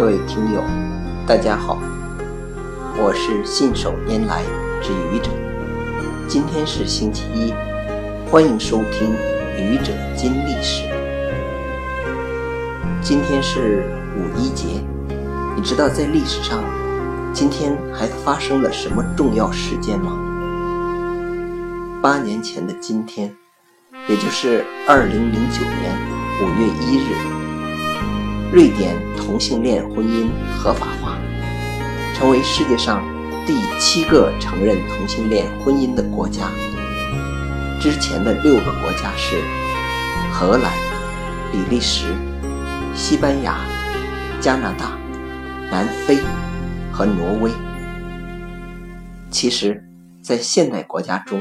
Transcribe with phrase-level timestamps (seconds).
[0.00, 0.64] 各位听友，
[1.26, 1.78] 大家好，
[2.96, 4.42] 我是信手拈来
[4.80, 5.30] 之愚者。
[6.26, 7.52] 今天是星期一，
[8.30, 9.12] 欢迎收听
[9.58, 10.84] 《愚者金历史》。
[13.02, 13.84] 今天是
[14.16, 14.68] 五一节，
[15.54, 16.64] 你知道在历史上
[17.34, 20.18] 今天还发生了什么重要事件吗？
[22.00, 23.36] 八年前的今天，
[24.08, 25.94] 也就是二零零九年
[26.40, 27.39] 五月一日。
[28.52, 31.16] 瑞典同性恋婚姻合法化，
[32.16, 33.00] 成为世界上
[33.46, 36.50] 第七个承认同性恋婚姻的国家。
[37.80, 39.40] 之前的六个国家是
[40.32, 40.72] 荷兰、
[41.52, 42.06] 比利时、
[42.94, 43.56] 西班牙、
[44.40, 44.98] 加拿大、
[45.70, 46.18] 南非
[46.92, 47.52] 和挪威。
[49.30, 49.82] 其实，
[50.20, 51.40] 在现代国家中，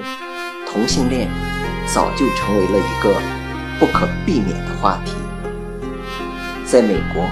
[0.72, 1.28] 同性恋
[1.88, 3.20] 早就成为了一个
[3.80, 5.14] 不可避免的话题。
[6.72, 7.28] 在美国，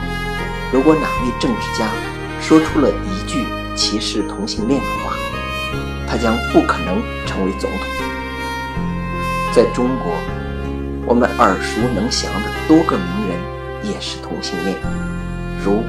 [0.74, 1.88] 如果哪位政治家
[2.42, 5.14] 说出了一句歧视同性恋的话，
[6.08, 7.80] 他将不可能成为总统。
[9.54, 10.12] 在中国，
[11.06, 13.38] 我们耳熟能详的多个名人
[13.84, 14.76] 也是同性恋，
[15.64, 15.84] 如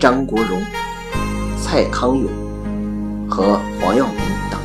[0.00, 0.58] 张国荣、
[1.60, 2.30] 蔡康永
[3.28, 4.16] 和黄耀明
[4.50, 4.58] 等。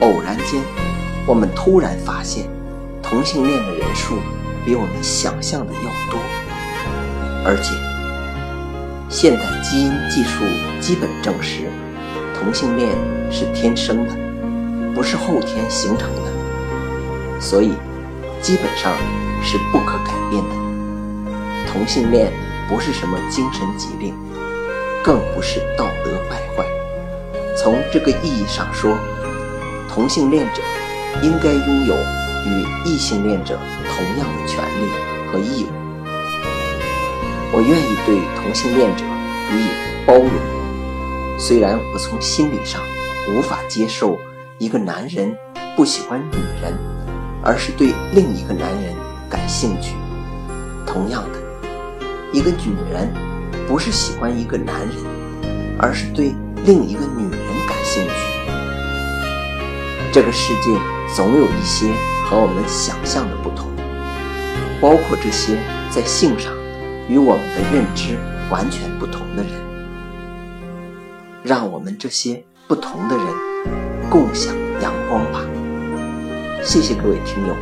[0.00, 0.62] 偶然间，
[1.26, 2.46] 我们突然发现，
[3.02, 4.18] 同性恋的人数。
[4.64, 5.80] 比我们想象的要
[6.10, 6.20] 多，
[7.44, 7.74] 而且
[9.08, 10.44] 现代基因技术
[10.80, 11.70] 基本证实，
[12.38, 12.90] 同性恋
[13.30, 14.14] 是天生的，
[14.94, 17.72] 不是后天形成的，所以
[18.40, 18.92] 基本上
[19.42, 20.50] 是不可改变的。
[21.72, 22.32] 同性恋
[22.68, 24.14] 不是什么精神疾病，
[25.02, 26.64] 更不是道德败坏。
[27.56, 28.96] 从这个意义上说，
[29.88, 30.62] 同性恋者
[31.22, 32.19] 应该拥有。
[32.46, 34.88] 与异性恋者同样的权利
[35.30, 35.68] 和义务，
[37.52, 39.04] 我愿意对同性恋者
[39.52, 39.68] 予以
[40.06, 40.30] 包容。
[41.38, 42.80] 虽然我从心理上
[43.28, 44.18] 无法接受
[44.58, 45.36] 一个男人
[45.76, 46.72] 不喜欢女人，
[47.42, 48.94] 而是对另一个男人
[49.28, 49.94] 感兴趣。
[50.86, 51.38] 同样的，
[52.32, 53.12] 一个女人
[53.68, 54.96] 不是喜欢一个男人，
[55.78, 56.34] 而是对
[56.64, 58.10] 另一个女人感兴趣。
[60.12, 60.70] 这个世界
[61.14, 61.86] 总有一些。
[62.30, 63.66] 和我们想象的不同，
[64.80, 65.58] 包括这些
[65.90, 66.52] 在性上
[67.08, 68.16] 与我们的认知
[68.48, 69.50] 完全不同的人，
[71.42, 73.26] 让我们这些不同的人
[74.08, 75.40] 共享阳光吧。
[76.62, 77.56] 谢谢各位听友，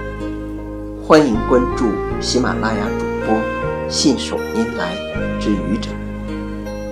[1.02, 1.90] 欢迎关注
[2.20, 3.40] 喜马拉雅主播
[3.88, 4.94] 信手拈来
[5.40, 5.88] 之愚者，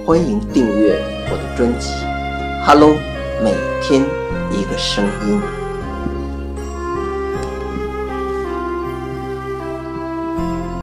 [0.07, 0.99] 欢迎订阅
[1.31, 1.91] 我的专辑。
[2.65, 2.97] Hello，
[3.45, 4.03] 每天
[4.51, 5.66] 一个声音。